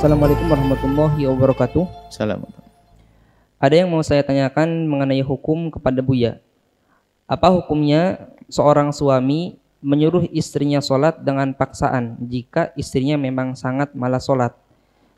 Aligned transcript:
Assalamualaikum 0.00 0.48
warahmatullahi 0.48 1.28
wabarakatuh. 1.28 1.84
Salam. 2.08 2.48
Ada 3.60 3.84
yang 3.84 3.92
mau 3.92 4.00
saya 4.00 4.24
tanyakan 4.24 4.88
mengenai 4.88 5.20
hukum 5.20 5.68
kepada 5.68 6.00
Buya. 6.00 6.40
Apa 7.28 7.52
hukumnya 7.52 8.32
seorang 8.48 8.96
suami 8.96 9.60
menyuruh 9.84 10.24
istrinya 10.32 10.80
sholat 10.80 11.20
dengan 11.20 11.52
paksaan 11.52 12.16
jika 12.16 12.72
istrinya 12.80 13.20
memang 13.20 13.52
sangat 13.52 13.92
malas 13.92 14.24
sholat? 14.24 14.56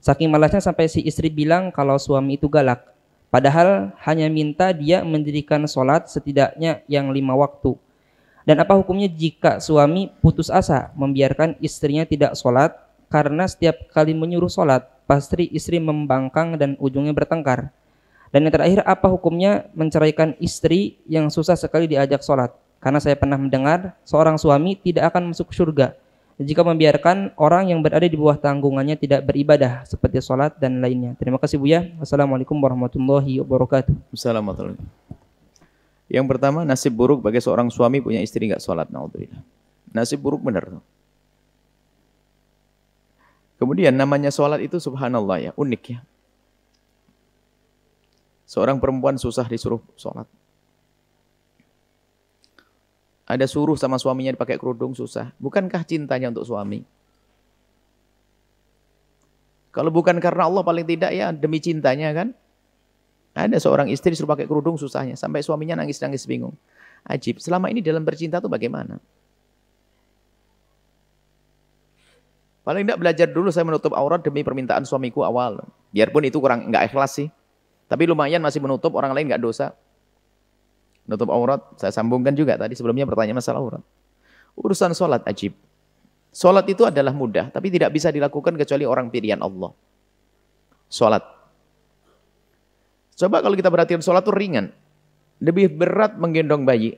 Saking 0.02 0.34
malasnya 0.34 0.58
sampai 0.58 0.90
si 0.90 0.98
istri 1.06 1.30
bilang 1.30 1.70
kalau 1.70 1.94
suami 1.94 2.34
itu 2.34 2.50
galak. 2.50 2.82
Padahal 3.30 3.94
hanya 4.02 4.26
minta 4.26 4.74
dia 4.74 5.06
mendirikan 5.06 5.62
sholat 5.70 6.10
setidaknya 6.10 6.82
yang 6.90 7.14
lima 7.14 7.38
waktu. 7.38 7.78
Dan 8.42 8.58
apa 8.58 8.74
hukumnya 8.74 9.06
jika 9.06 9.62
suami 9.62 10.10
putus 10.18 10.50
asa 10.50 10.90
membiarkan 10.98 11.54
istrinya 11.62 12.02
tidak 12.02 12.34
sholat 12.34 12.74
karena 13.12 13.44
setiap 13.44 13.76
kali 13.92 14.16
menyuruh 14.16 14.48
sholat 14.48 14.88
pasti 15.04 15.52
istri 15.52 15.76
membangkang 15.76 16.56
dan 16.56 16.80
ujungnya 16.80 17.12
bertengkar. 17.12 17.68
Dan 18.32 18.48
yang 18.48 18.52
terakhir 18.56 18.80
apa 18.88 19.12
hukumnya 19.12 19.68
menceraikan 19.76 20.32
istri 20.40 20.96
yang 21.04 21.28
susah 21.28 21.52
sekali 21.52 21.84
diajak 21.84 22.24
sholat? 22.24 22.56
Karena 22.80 22.96
saya 22.96 23.12
pernah 23.12 23.36
mendengar 23.36 23.92
seorang 24.08 24.40
suami 24.40 24.80
tidak 24.80 25.12
akan 25.12 25.36
masuk 25.36 25.52
surga 25.52 25.92
jika 26.40 26.64
membiarkan 26.64 27.36
orang 27.36 27.70
yang 27.70 27.84
berada 27.84 28.08
di 28.08 28.16
bawah 28.16 28.40
tanggungannya 28.40 28.96
tidak 28.96 29.22
beribadah 29.28 29.84
seperti 29.84 30.18
sholat 30.24 30.56
dan 30.56 30.80
lainnya. 30.80 31.12
Terima 31.20 31.36
kasih 31.36 31.60
Buya. 31.60 31.92
Wassalamualaikum 32.00 32.56
warahmatullahi 32.56 33.38
wabarakatuh. 33.44 33.94
Assalamualaikum. 34.16 34.80
Yang 36.08 36.26
pertama 36.28 36.64
nasib 36.64 36.92
buruk 36.92 37.20
bagi 37.24 37.40
seorang 37.40 37.68
suami 37.68 38.00
punya 38.00 38.20
istri 38.20 38.48
nggak 38.48 38.60
sholat. 38.60 38.88
Nasib 39.92 40.18
buruk 40.20 40.40
benar. 40.40 40.82
Kemudian 43.62 43.94
namanya 43.94 44.34
sholat 44.34 44.58
itu 44.58 44.82
subhanallah 44.82 45.38
ya, 45.38 45.50
unik 45.54 45.82
ya. 45.86 46.02
Seorang 48.42 48.82
perempuan 48.82 49.14
susah 49.22 49.46
disuruh 49.46 49.78
sholat. 49.94 50.26
Ada 53.22 53.46
suruh 53.46 53.78
sama 53.78 54.02
suaminya 54.02 54.34
dipakai 54.34 54.58
kerudung 54.58 54.98
susah. 54.98 55.30
Bukankah 55.38 55.86
cintanya 55.86 56.34
untuk 56.34 56.42
suami? 56.42 56.82
Kalau 59.70 59.94
bukan 59.94 60.18
karena 60.18 60.50
Allah 60.50 60.66
paling 60.66 60.82
tidak 60.82 61.14
ya 61.14 61.30
demi 61.30 61.62
cintanya 61.62 62.10
kan. 62.18 62.34
Ada 63.30 63.62
seorang 63.62 63.86
istri 63.94 64.10
disuruh 64.10 64.34
pakai 64.34 64.50
kerudung 64.50 64.74
susahnya. 64.74 65.14
Sampai 65.14 65.46
suaminya 65.46 65.78
nangis-nangis 65.78 66.26
bingung. 66.26 66.58
Ajib, 67.06 67.38
selama 67.38 67.70
ini 67.70 67.78
dalam 67.78 68.02
bercinta 68.02 68.42
itu 68.42 68.50
bagaimana? 68.50 68.98
Paling 72.62 72.86
tidak 72.86 72.98
belajar 73.02 73.26
dulu 73.26 73.50
saya 73.50 73.66
menutup 73.66 73.90
aurat 73.98 74.22
demi 74.22 74.46
permintaan 74.46 74.86
suamiku 74.86 75.26
awal. 75.26 75.66
Biarpun 75.90 76.22
itu 76.22 76.38
kurang 76.38 76.70
nggak 76.70 76.94
ikhlas 76.94 77.18
sih. 77.18 77.28
Tapi 77.90 78.06
lumayan 78.06 78.40
masih 78.40 78.62
menutup, 78.62 78.94
orang 78.94 79.12
lain 79.12 79.28
nggak 79.28 79.42
dosa. 79.42 79.74
Menutup 81.04 81.28
aurat, 81.34 81.60
saya 81.76 81.90
sambungkan 81.90 82.32
juga 82.32 82.54
tadi 82.54 82.78
sebelumnya 82.78 83.02
pertanyaan 83.04 83.42
masalah 83.42 83.58
aurat. 83.58 83.82
Urusan 84.54 84.94
sholat 84.94 85.26
ajib. 85.26 85.58
Sholat 86.32 86.64
itu 86.70 86.86
adalah 86.86 87.12
mudah, 87.12 87.50
tapi 87.52 87.68
tidak 87.68 87.92
bisa 87.92 88.08
dilakukan 88.08 88.56
kecuali 88.56 88.86
orang 88.86 89.10
pilihan 89.12 89.42
Allah. 89.42 89.74
Sholat. 90.88 91.24
Coba 93.18 93.44
kalau 93.44 93.58
kita 93.58 93.68
perhatikan 93.68 94.00
sholat 94.00 94.24
itu 94.24 94.32
ringan. 94.32 94.72
Lebih 95.42 95.74
berat 95.74 96.16
menggendong 96.16 96.62
bayi. 96.62 96.96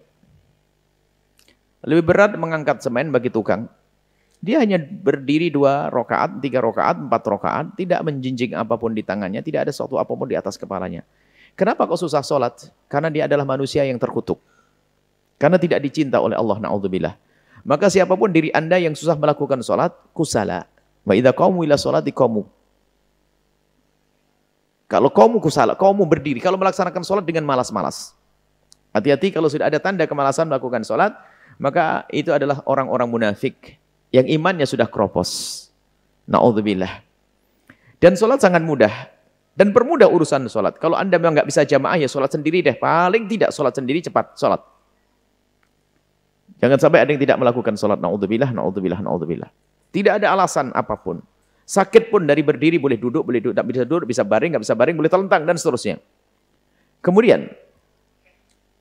Lebih 1.83 2.05
berat 2.05 2.37
mengangkat 2.37 2.85
semen 2.85 3.09
bagi 3.09 3.33
tukang. 3.33 3.67
Dia 4.45 4.61
hanya 4.61 4.77
berdiri 4.77 5.49
dua 5.49 5.89
rokaat, 5.89 6.45
tiga 6.45 6.61
rokaat, 6.61 7.01
empat 7.01 7.23
rokaat, 7.25 7.67
tidak 7.81 8.05
menjinjing 8.05 8.53
apa 8.53 8.77
pun 8.77 8.93
di 8.93 9.01
tangannya, 9.01 9.41
tidak 9.41 9.65
ada 9.65 9.73
sesuatu 9.73 9.97
apa 9.97 10.13
pun 10.13 10.29
di 10.29 10.37
atas 10.37 10.61
kepalanya. 10.61 11.01
Kenapa 11.57 11.89
kok 11.89 11.97
susah 11.97 12.21
sholat? 12.21 12.69
Karena 12.93 13.09
dia 13.09 13.25
adalah 13.25 13.49
manusia 13.49 13.89
yang 13.89 13.97
terkutuk. 13.97 14.37
Karena 15.41 15.57
tidak 15.57 15.81
dicinta 15.81 16.21
oleh 16.21 16.37
Allah, 16.37 16.61
na'udzubillah. 16.61 17.17
Maka 17.65 17.89
siapa 17.89 18.13
pun 18.21 18.29
diri 18.29 18.53
anda 18.53 18.77
yang 18.77 18.93
susah 18.93 19.17
melakukan 19.17 19.65
sholat, 19.65 19.97
kusala. 20.13 20.69
Wa 21.09 21.17
idha 21.17 21.33
qawmu 21.33 21.65
ila 21.65 21.81
di 22.05 22.13
kamu. 22.13 22.45
Kalau 24.93 25.09
kamu 25.09 25.41
kusala, 25.41 25.73
kamu 25.73 26.05
berdiri. 26.05 26.45
Kalau 26.45 26.61
melaksanakan 26.61 27.01
sholat 27.01 27.25
dengan 27.25 27.49
malas-malas. 27.49 28.13
Hati-hati 28.93 29.33
kalau 29.33 29.49
sudah 29.49 29.73
ada 29.73 29.81
tanda 29.81 30.05
kemalasan 30.05 30.53
melakukan 30.53 30.85
sholat, 30.85 31.17
maka 31.57 32.05
itu 32.13 32.29
adalah 32.29 32.61
orang-orang 32.69 33.09
munafik 33.09 33.81
yang 34.15 34.31
imannya 34.31 34.63
sudah 34.63 34.87
kropos. 34.87 35.67
Na'udzubillah. 36.31 37.03
Dan 37.99 38.15
sholat 38.15 38.39
sangat 38.39 38.63
mudah. 38.63 39.11
Dan 39.59 39.75
permudah 39.75 40.07
urusan 40.07 40.47
sholat. 40.47 40.79
Kalau 40.79 40.95
anda 40.95 41.19
memang 41.19 41.43
nggak 41.43 41.51
bisa 41.51 41.67
jamaah 41.67 41.99
ya 41.99 42.07
sholat 42.07 42.31
sendiri 42.31 42.63
deh. 42.63 42.79
Paling 42.79 43.27
tidak 43.27 43.51
sholat 43.51 43.75
sendiri 43.75 43.99
cepat 43.99 44.39
sholat. 44.39 44.63
Jangan 46.63 46.79
sampai 46.79 47.03
ada 47.03 47.11
yang 47.11 47.19
tidak 47.19 47.43
melakukan 47.43 47.75
sholat. 47.75 47.99
Na'udzubillah, 47.99 48.55
na'udzubillah, 48.55 49.03
na'udzubillah. 49.03 49.51
Tidak 49.91 50.23
ada 50.23 50.31
alasan 50.31 50.71
apa 50.71 50.95
pun. 50.95 51.19
Sakit 51.67 52.13
pun 52.13 52.23
dari 52.23 52.47
berdiri 52.47 52.79
boleh 52.79 53.01
duduk, 53.01 53.27
boleh 53.27 53.41
duduk, 53.43 53.57
bisa 53.67 53.83
duduk, 53.83 54.07
bisa 54.07 54.23
baring, 54.23 54.55
nggak 54.55 54.63
bisa 54.63 54.77
baring, 54.77 54.95
boleh 54.95 55.11
telentang 55.11 55.43
dan 55.43 55.57
seterusnya. 55.59 55.97
Kemudian 57.03 57.51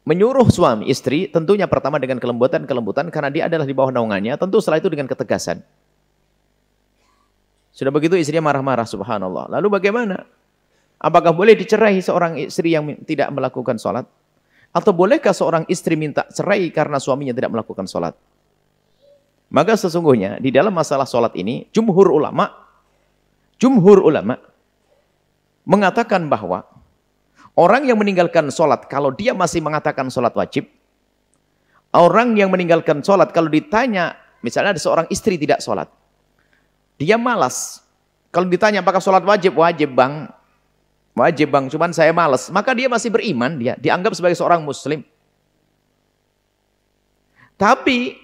Menyuruh 0.04 0.52
suami 0.52 0.92
istri 0.92 1.32
tentunya 1.32 1.64
pertama 1.64 1.96
dengan 1.96 2.20
kelembutan-kelembutan 2.20 3.08
karena 3.08 3.30
dia 3.32 3.44
adalah 3.48 3.64
di 3.64 3.72
bawah 3.72 3.88
naungannya, 3.88 4.36
tentu 4.36 4.60
setelah 4.60 4.84
itu 4.84 4.92
dengan 4.92 5.08
ketegasan. 5.08 5.64
Sudah 7.72 7.90
begitu 7.90 8.20
istrinya 8.20 8.44
marah-marah 8.44 8.84
subhanallah. 8.84 9.48
Lalu 9.48 9.68
bagaimana? 9.80 10.28
Apakah 11.00 11.32
boleh 11.32 11.56
dicerai 11.56 12.04
seorang 12.04 12.36
istri 12.36 12.76
yang 12.76 13.00
tidak 13.08 13.32
melakukan 13.32 13.80
sholat? 13.80 14.04
Atau 14.76 14.92
bolehkah 14.92 15.32
seorang 15.32 15.64
istri 15.72 15.96
minta 15.96 16.28
cerai 16.28 16.68
karena 16.70 17.00
suaminya 17.00 17.32
tidak 17.32 17.52
melakukan 17.56 17.88
sholat? 17.88 18.14
Maka 19.54 19.78
sesungguhnya 19.78 20.42
di 20.42 20.50
dalam 20.50 20.74
masalah 20.74 21.06
sholat 21.06 21.32
ini, 21.38 21.70
jumhur 21.70 22.10
ulama, 22.10 22.50
jumhur 23.62 24.02
ulama 24.02 24.36
mengatakan 25.64 26.28
bahwa 26.28 26.66
Orang 27.54 27.86
yang 27.86 28.02
meninggalkan 28.02 28.50
sholat, 28.50 28.90
kalau 28.90 29.14
dia 29.14 29.30
masih 29.38 29.62
mengatakan 29.62 30.10
sholat 30.10 30.34
wajib, 30.34 30.66
orang 31.94 32.34
yang 32.34 32.50
meninggalkan 32.50 33.06
sholat, 33.06 33.30
kalau 33.30 33.46
ditanya, 33.46 34.18
misalnya 34.42 34.74
ada 34.74 34.82
seorang 34.82 35.06
istri 35.14 35.38
tidak 35.38 35.62
sholat, 35.62 35.86
dia 36.98 37.14
malas. 37.14 37.86
Kalau 38.34 38.50
ditanya 38.50 38.82
apakah 38.82 38.98
sholat 38.98 39.22
wajib? 39.22 39.54
Wajib 39.54 39.94
bang. 39.94 40.26
Wajib 41.14 41.54
bang, 41.54 41.70
cuman 41.70 41.94
saya 41.94 42.10
malas. 42.10 42.50
Maka 42.50 42.74
dia 42.74 42.90
masih 42.90 43.14
beriman, 43.14 43.62
dia 43.62 43.78
dianggap 43.78 44.18
sebagai 44.18 44.34
seorang 44.34 44.66
muslim. 44.66 45.06
Tapi 47.54 48.18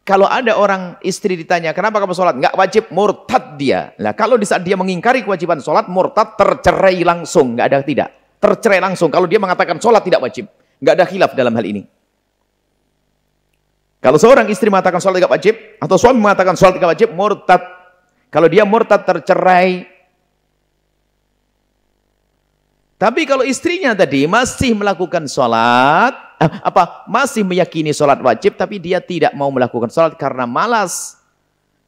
kalau 0.00 0.24
ada 0.24 0.56
orang 0.56 0.96
istri 1.04 1.36
ditanya, 1.36 1.76
kenapa 1.76 2.00
kamu 2.00 2.16
sholat? 2.16 2.40
Enggak 2.40 2.56
wajib, 2.56 2.88
murtad 2.88 3.60
dia. 3.60 3.92
Lah 4.00 4.16
kalau 4.16 4.40
di 4.40 4.48
saat 4.48 4.64
dia 4.64 4.80
mengingkari 4.80 5.20
kewajiban 5.20 5.60
sholat, 5.60 5.92
murtad 5.92 6.40
tercerai 6.40 7.04
langsung, 7.04 7.52
enggak 7.52 7.68
ada 7.68 7.84
tidak 7.84 8.10
tercerai 8.40 8.80
langsung. 8.80 9.08
Kalau 9.08 9.24
dia 9.28 9.40
mengatakan 9.40 9.80
sholat 9.80 10.02
tidak 10.04 10.22
wajib. 10.22 10.48
Nggak 10.80 10.94
ada 10.96 11.04
khilaf 11.08 11.32
dalam 11.32 11.52
hal 11.56 11.64
ini. 11.64 11.82
Kalau 14.00 14.20
seorang 14.20 14.46
istri 14.52 14.70
mengatakan 14.70 15.00
sholat 15.00 15.18
tidak 15.18 15.32
wajib, 15.34 15.54
atau 15.82 15.96
suami 15.98 16.20
mengatakan 16.20 16.54
sholat 16.54 16.78
tidak 16.78 16.90
wajib, 16.94 17.08
murtad. 17.16 17.62
Kalau 18.30 18.46
dia 18.46 18.62
murtad 18.62 19.02
tercerai. 19.02 19.88
Tapi 22.96 23.28
kalau 23.28 23.44
istrinya 23.44 23.92
tadi 23.92 24.24
masih 24.24 24.72
melakukan 24.72 25.28
sholat, 25.28 26.16
eh, 26.40 26.48
apa 26.64 27.04
masih 27.10 27.44
meyakini 27.44 27.92
sholat 27.92 28.20
wajib, 28.24 28.56
tapi 28.56 28.80
dia 28.80 29.04
tidak 29.04 29.36
mau 29.36 29.52
melakukan 29.52 29.92
sholat 29.92 30.16
karena 30.16 30.48
malas. 30.48 31.20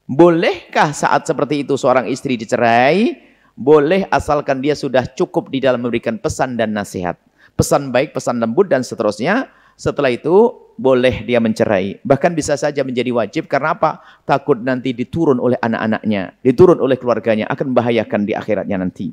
Bolehkah 0.09 0.93
saat 0.97 1.29
seperti 1.29 1.69
itu 1.69 1.77
seorang 1.77 2.09
istri 2.09 2.37
dicerai? 2.41 3.28
Boleh 3.59 4.07
asalkan 4.15 4.63
dia 4.63 4.79
sudah 4.79 5.03
cukup 5.19 5.51
di 5.51 5.59
dalam 5.59 5.83
memberikan 5.83 6.15
pesan 6.15 6.55
dan 6.55 6.71
nasihat. 6.71 7.19
Pesan 7.59 7.91
baik, 7.91 8.15
pesan 8.15 8.39
lembut 8.39 8.71
dan 8.71 8.87
seterusnya. 8.87 9.51
Setelah 9.75 10.15
itu 10.15 10.55
boleh 10.79 11.27
dia 11.27 11.43
mencerai. 11.43 11.99
Bahkan 12.07 12.39
bisa 12.39 12.55
saja 12.55 12.87
menjadi 12.87 13.11
wajib 13.11 13.51
karena 13.51 13.75
apa? 13.75 13.99
Takut 14.23 14.63
nanti 14.63 14.95
diturun 14.95 15.43
oleh 15.43 15.59
anak-anaknya, 15.59 16.39
diturun 16.39 16.79
oleh 16.79 16.95
keluarganya, 16.95 17.51
akan 17.51 17.75
membahayakan 17.75 18.23
di 18.23 18.33
akhiratnya 18.39 18.79
nanti. 18.79 19.11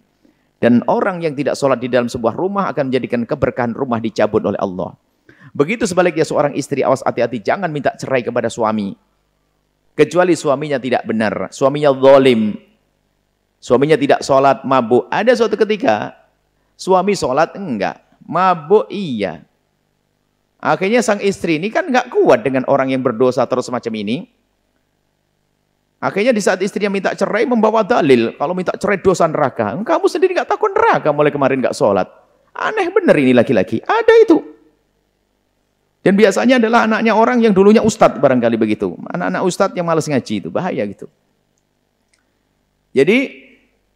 Dan 0.62 0.86
orang 0.86 1.26
yang 1.26 1.34
tidak 1.34 1.58
sholat 1.58 1.82
di 1.82 1.90
dalam 1.90 2.06
sebuah 2.06 2.38
rumah 2.38 2.70
akan 2.70 2.94
menjadikan 2.94 3.26
keberkahan 3.26 3.74
rumah 3.74 3.98
dicabut 3.98 4.46
oleh 4.46 4.62
Allah. 4.62 4.94
Begitu 5.58 5.90
sebaliknya 5.90 6.26
seorang 6.26 6.54
istri, 6.54 6.86
awas 6.86 7.02
hati-hati, 7.02 7.42
jangan 7.42 7.70
minta 7.74 7.98
cerai 7.98 8.22
kepada 8.22 8.50
suami. 8.50 8.94
Kecuali 9.98 10.34
suaminya 10.38 10.78
tidak 10.78 11.08
benar, 11.08 11.50
suaminya 11.50 11.94
zalim, 11.98 12.58
Suaminya 13.66 13.98
tidak 13.98 14.22
sholat, 14.22 14.62
mabuk. 14.62 15.10
Ada 15.10 15.34
suatu 15.34 15.58
ketika, 15.58 16.14
suami 16.78 17.18
sholat, 17.18 17.58
enggak. 17.58 17.98
Mabuk, 18.22 18.86
iya. 18.94 19.42
Akhirnya 20.62 21.02
sang 21.02 21.18
istri 21.18 21.58
ini 21.58 21.74
kan 21.74 21.90
enggak 21.90 22.14
kuat 22.14 22.46
dengan 22.46 22.62
orang 22.70 22.94
yang 22.94 23.02
berdosa 23.02 23.42
terus 23.50 23.66
semacam 23.66 24.06
ini. 24.06 24.30
Akhirnya 25.98 26.30
di 26.30 26.46
saat 26.46 26.62
istrinya 26.62 26.94
minta 26.94 27.18
cerai 27.18 27.50
membawa 27.50 27.82
dalil. 27.82 28.38
Kalau 28.38 28.54
minta 28.54 28.78
cerai 28.78 29.02
dosa 29.02 29.26
neraka. 29.26 29.74
Kamu 29.82 30.06
sendiri 30.06 30.38
nggak 30.38 30.50
takut 30.54 30.70
neraka 30.70 31.10
mulai 31.10 31.34
kemarin 31.34 31.58
nggak 31.66 31.74
sholat. 31.74 32.06
Aneh 32.54 32.94
bener 32.94 33.18
ini 33.18 33.34
laki-laki. 33.34 33.82
Ada 33.82 34.14
itu. 34.22 34.38
Dan 36.06 36.14
biasanya 36.14 36.62
adalah 36.62 36.86
anaknya 36.86 37.18
orang 37.18 37.42
yang 37.42 37.50
dulunya 37.50 37.82
ustadz 37.82 38.22
barangkali 38.22 38.62
begitu. 38.62 38.94
Anak-anak 39.10 39.42
ustadz 39.42 39.74
yang 39.74 39.90
malas 39.90 40.06
ngaji 40.06 40.46
itu. 40.46 40.54
Bahaya 40.54 40.86
gitu. 40.86 41.10
Jadi 42.94 43.45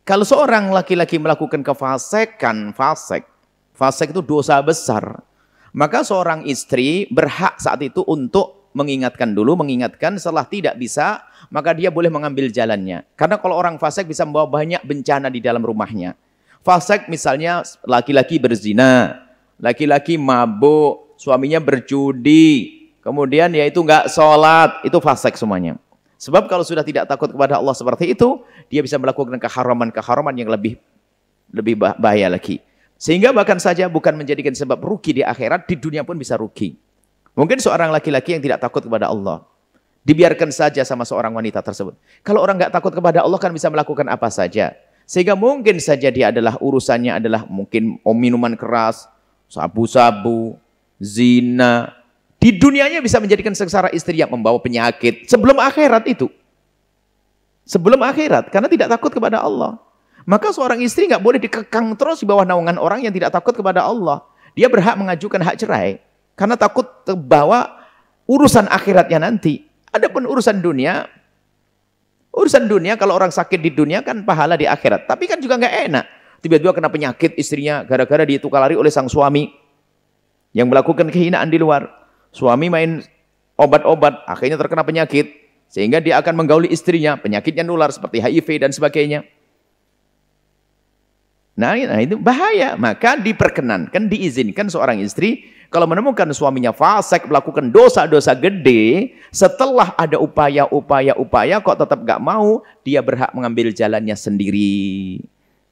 kalau 0.09 0.25
seorang 0.25 0.73
laki-laki 0.73 1.21
melakukan 1.21 1.61
kefasekan, 1.61 2.73
fasek. 2.73 3.29
Fasek 3.77 4.09
itu 4.09 4.25
dosa 4.25 4.57
besar. 4.57 5.21
Maka 5.69 6.01
seorang 6.01 6.49
istri 6.49 7.05
berhak 7.13 7.61
saat 7.61 7.77
itu 7.85 8.01
untuk 8.09 8.73
mengingatkan 8.73 9.37
dulu, 9.37 9.53
mengingatkan 9.61 10.17
setelah 10.17 10.49
tidak 10.49 10.81
bisa 10.81 11.29
maka 11.53 11.77
dia 11.77 11.93
boleh 11.93 12.09
mengambil 12.09 12.49
jalannya. 12.49 13.05
Karena 13.13 13.37
kalau 13.37 13.53
orang 13.53 13.77
fasik 13.77 14.09
bisa 14.09 14.25
membawa 14.25 14.49
banyak 14.49 14.81
bencana 14.81 15.29
di 15.29 15.45
dalam 15.45 15.61
rumahnya. 15.61 16.17
Fasik 16.65 17.05
misalnya 17.05 17.61
laki-laki 17.85 18.41
berzina, 18.41 19.13
laki-laki 19.61 20.17
mabuk, 20.17 21.13
suaminya 21.21 21.61
berjudi, 21.61 22.81
kemudian 23.05 23.53
yaitu 23.53 23.85
nggak 23.85 24.09
sholat, 24.09 24.81
itu 24.81 24.97
fasik 24.97 25.37
semuanya. 25.37 25.77
Sebab 26.19 26.51
kalau 26.51 26.67
sudah 26.67 26.83
tidak 26.83 27.07
takut 27.07 27.31
kepada 27.31 27.55
Allah 27.55 27.71
seperti 27.71 28.11
itu, 28.11 28.43
dia 28.67 28.83
bisa 28.83 28.99
melakukan 28.99 29.39
keharaman-keharaman 29.39 30.35
yang 30.35 30.51
lebih 30.51 30.75
lebih 31.55 31.79
bahaya 31.79 32.27
lagi. 32.27 32.59
Sehingga 32.99 33.31
bahkan 33.31 33.55
saja 33.55 33.87
bukan 33.87 34.19
menjadikan 34.19 34.51
sebab 34.51 34.83
rugi 34.83 35.15
di 35.15 35.23
akhirat, 35.23 35.63
di 35.71 35.79
dunia 35.79 36.03
pun 36.03 36.19
bisa 36.19 36.35
rugi. 36.35 36.75
Mungkin 37.39 37.63
seorang 37.63 37.87
laki-laki 37.95 38.35
yang 38.35 38.43
tidak 38.43 38.59
takut 38.59 38.83
kepada 38.83 39.07
Allah. 39.07 39.47
Dibiarkan 40.03 40.51
saja 40.51 40.83
sama 40.83 41.07
seorang 41.07 41.31
wanita 41.31 41.63
tersebut. 41.63 41.95
Kalau 42.19 42.43
orang 42.43 42.59
nggak 42.59 42.75
takut 42.75 42.91
kepada 42.91 43.23
Allah 43.23 43.39
kan 43.39 43.55
bisa 43.55 43.71
melakukan 43.71 44.03
apa 44.11 44.27
saja. 44.27 44.75
Sehingga 45.07 45.39
mungkin 45.39 45.79
saja 45.79 46.11
dia 46.11 46.35
adalah 46.35 46.59
urusannya 46.59 47.17
adalah 47.23 47.47
mungkin 47.47 47.97
minuman 48.03 48.59
keras, 48.59 49.07
sabu-sabu, 49.47 50.59
zina. 50.99 51.98
Di 52.39 52.55
dunianya 52.55 53.03
bisa 53.03 53.19
menjadikan 53.19 53.51
sengsara 53.51 53.91
istri 53.91 54.15
yang 54.15 54.31
membawa 54.31 54.55
penyakit. 54.63 55.27
Sebelum 55.27 55.59
akhirat 55.59 56.07
itu. 56.07 56.31
Sebelum 57.67 57.99
akhirat. 57.99 58.47
Karena 58.47 58.71
tidak 58.71 58.87
takut 58.95 59.11
kepada 59.11 59.43
Allah. 59.43 59.75
Maka 60.23 60.55
seorang 60.55 60.79
istri 60.79 61.11
nggak 61.11 61.19
boleh 61.19 61.39
dikekang 61.43 61.99
terus 61.99 62.23
di 62.23 62.27
bawah 62.27 62.47
naungan 62.47 62.79
orang 62.79 63.03
yang 63.03 63.11
tidak 63.11 63.35
takut 63.35 63.51
kepada 63.51 63.83
Allah. 63.83 64.23
Dia 64.55 64.71
berhak 64.71 64.95
mengajukan 64.95 65.43
hak 65.43 65.55
cerai. 65.59 65.99
Karena 66.39 66.55
takut 66.55 66.87
terbawa 67.03 67.75
urusan 68.23 68.71
akhiratnya 68.71 69.19
nanti. 69.19 69.67
Adapun 69.91 70.23
urusan 70.23 70.63
dunia, 70.63 71.03
urusan 72.31 72.71
dunia 72.71 72.95
kalau 72.95 73.19
orang 73.19 73.33
sakit 73.33 73.59
di 73.59 73.75
dunia 73.75 73.99
kan 73.99 74.23
pahala 74.23 74.55
di 74.55 74.63
akhirat. 74.63 75.11
Tapi 75.11 75.27
kan 75.27 75.43
juga 75.43 75.59
nggak 75.59 75.75
enak. 75.91 76.05
Tiba-tiba 76.39 76.71
kena 76.71 76.87
penyakit 76.87 77.35
istrinya 77.35 77.83
gara-gara 77.83 78.23
ditukar 78.23 78.63
lari 78.63 78.79
oleh 78.79 78.87
sang 78.87 79.11
suami 79.11 79.51
yang 80.55 80.71
melakukan 80.71 81.11
kehinaan 81.11 81.51
di 81.51 81.59
luar. 81.59 81.98
Suami 82.29 82.69
main 82.69 83.01
obat-obat, 83.57 84.25
akhirnya 84.29 84.55
terkena 84.55 84.85
penyakit. 84.85 85.35
Sehingga 85.69 86.01
dia 86.01 86.17
akan 86.17 86.33
menggauli 86.33 86.69
istrinya, 86.73 87.17
penyakitnya 87.17 87.61
nular 87.61 87.93
seperti 87.93 88.21
HIV 88.21 88.65
dan 88.65 88.71
sebagainya. 88.73 89.21
Nah, 91.59 91.75
nah 91.75 91.99
itu 92.01 92.17
bahaya. 92.17 92.73
Maka 92.79 93.19
diperkenankan, 93.19 94.09
diizinkan 94.09 94.71
seorang 94.71 94.97
istri 95.03 95.45
kalau 95.69 95.85
menemukan 95.85 96.25
suaminya 96.33 96.73
fasik, 96.73 97.29
melakukan 97.29 97.69
dosa-dosa 97.69 98.33
gede, 98.33 99.13
setelah 99.29 99.93
ada 99.93 100.17
upaya-upaya-upaya 100.17 101.61
kok 101.61 101.77
tetap 101.77 102.01
gak 102.09 102.17
mau, 102.17 102.65
dia 102.81 103.05
berhak 103.05 103.29
mengambil 103.37 103.69
jalannya 103.69 104.17
sendiri. 104.17 105.21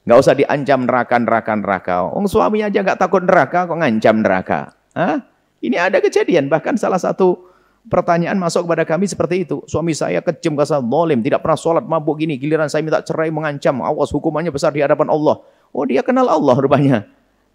Gak 0.06 0.18
usah 0.22 0.38
diancam 0.38 0.86
neraka-neraka-neraka. 0.86 2.14
Oh, 2.14 2.22
suaminya 2.30 2.70
aja 2.70 2.86
gak 2.86 3.00
takut 3.02 3.26
neraka, 3.26 3.66
kok 3.66 3.74
ngancam 3.74 4.22
neraka. 4.22 4.60
Hah? 4.94 5.18
Ini 5.58 5.76
ada 5.78 5.98
kejadian, 5.98 6.46
bahkan 6.46 6.78
salah 6.78 7.02
satu 7.02 7.48
pertanyaan 7.88 8.36
masuk 8.38 8.68
kepada 8.68 8.84
kami 8.86 9.08
seperti 9.10 9.48
itu. 9.48 9.64
Suami 9.66 9.96
saya 9.96 10.22
kejam, 10.22 10.54
kasar, 10.54 10.84
lolim, 10.84 11.18
tidak 11.24 11.42
pernah 11.42 11.58
sholat, 11.58 11.84
mabuk 11.84 12.20
gini. 12.20 12.38
Giliran 12.38 12.70
saya 12.70 12.84
minta 12.84 13.02
cerai, 13.02 13.32
mengancam. 13.32 13.80
Awas, 13.82 14.12
hukumannya 14.14 14.52
besar 14.54 14.70
di 14.70 14.84
hadapan 14.84 15.10
Allah. 15.10 15.42
Oh, 15.74 15.84
dia 15.88 16.04
kenal 16.06 16.28
Allah 16.30 16.54
rupanya. 16.54 17.04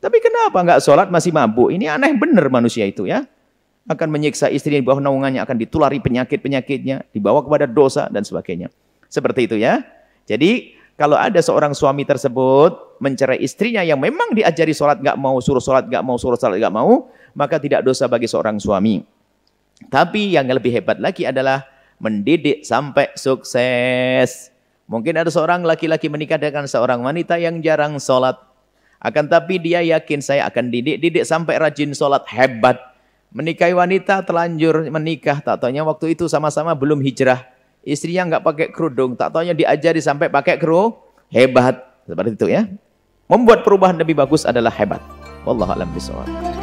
Tapi 0.04 0.20
kenapa 0.20 0.60
enggak 0.60 0.84
sholat 0.84 1.08
masih 1.08 1.32
mabuk? 1.32 1.72
Ini 1.72 1.96
aneh 1.96 2.12
benar 2.20 2.52
manusia 2.52 2.84
itu 2.84 3.08
ya. 3.08 3.24
Akan 3.88 4.12
menyiksa 4.12 4.52
istrinya 4.52 4.84
di 4.84 4.88
bawah 4.88 5.00
naungannya, 5.00 5.40
akan 5.44 5.56
ditulari 5.60 6.04
penyakit-penyakitnya, 6.04 7.08
dibawa 7.16 7.40
kepada 7.40 7.68
dosa 7.68 8.12
dan 8.12 8.28
sebagainya. 8.28 8.68
Seperti 9.08 9.48
itu 9.48 9.56
ya. 9.56 9.80
Jadi 10.28 10.76
kalau 11.00 11.16
ada 11.18 11.40
seorang 11.40 11.72
suami 11.72 12.04
tersebut 12.04 13.00
mencerai 13.00 13.40
istrinya 13.42 13.84
yang 13.84 14.00
memang 14.00 14.36
diajari 14.36 14.72
sholat 14.76 15.00
enggak 15.00 15.18
mau, 15.20 15.40
suruh 15.40 15.64
sholat 15.64 15.88
enggak 15.88 16.04
mau, 16.04 16.16
suruh 16.20 16.40
sholat 16.40 16.60
enggak 16.60 16.76
mau, 16.76 17.12
maka 17.34 17.58
tidak 17.58 17.86
dosa 17.86 18.10
bagi 18.10 18.30
seorang 18.30 18.58
suami. 18.58 19.04
Tapi 19.90 20.38
yang 20.38 20.48
lebih 20.48 20.72
hebat 20.72 21.02
lagi 21.02 21.28
adalah 21.28 21.66
mendidik 22.00 22.64
sampai 22.64 23.12
sukses. 23.18 24.54
Mungkin 24.88 25.16
ada 25.18 25.32
seorang 25.32 25.64
laki-laki 25.64 26.08
menikah 26.12 26.38
dengan 26.38 26.70
seorang 26.70 27.02
wanita 27.02 27.40
yang 27.40 27.60
jarang 27.64 27.98
sholat. 27.98 28.38
Akan 29.04 29.28
tapi 29.28 29.60
dia 29.60 29.84
yakin 29.84 30.24
saya 30.24 30.48
akan 30.48 30.72
didik-didik 30.72 31.28
sampai 31.28 31.60
rajin 31.60 31.92
sholat 31.92 32.24
hebat. 32.32 32.80
Menikahi 33.34 33.76
wanita 33.76 34.24
telanjur 34.24 34.88
menikah. 34.88 35.42
Tak 35.42 35.66
tanya 35.66 35.84
waktu 35.84 36.16
itu 36.16 36.30
sama-sama 36.30 36.72
belum 36.78 37.02
hijrah. 37.04 37.44
Istrinya 37.84 38.38
nggak 38.38 38.44
pakai 38.46 38.68
kerudung. 38.72 39.20
Tak 39.20 39.36
tanya 39.36 39.52
diajari 39.52 40.00
sampai 40.00 40.32
pakai 40.32 40.56
kerudung. 40.56 40.96
Hebat. 41.34 41.84
Seperti 42.08 42.32
itu 42.38 42.48
ya. 42.48 42.70
Membuat 43.28 43.66
perubahan 43.66 43.98
lebih 43.98 44.16
bagus 44.16 44.46
adalah 44.46 44.72
hebat. 44.72 45.02
Wallahualam 45.44 45.90
bisawab. 45.92 46.63